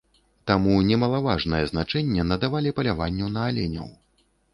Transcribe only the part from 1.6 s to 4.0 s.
значэнне надавалі паляванню на аленяў.